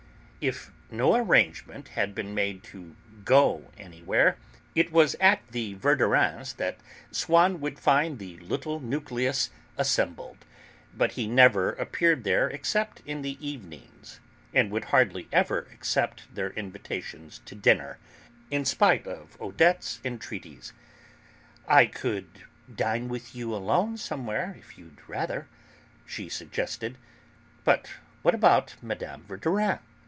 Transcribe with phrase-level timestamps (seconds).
[0.41, 4.39] If no arrangement had been made to 'go anywhere,'
[4.73, 6.79] it was at the Verdurins' that
[7.11, 10.43] Swann would find the 'little nucleus' assembled,
[10.95, 14.19] but he never appeared there except in the evenings,
[14.51, 17.99] and would hardly ever accept their invitations to dinner,
[18.49, 20.73] in spite of Odette's entreaties.
[21.67, 25.47] "I could dine with you alone somewhere, if you'd rather,"
[26.03, 26.97] she suggested.
[27.63, 27.91] "But
[28.23, 29.21] what about Mme.
[29.27, 29.77] Verdurin?"